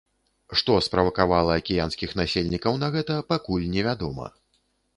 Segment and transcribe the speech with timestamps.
[0.61, 4.25] Што справакавала акіянскіх насельнікаў на гэта, пакуль не вядома.